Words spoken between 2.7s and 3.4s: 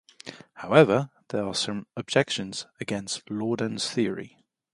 against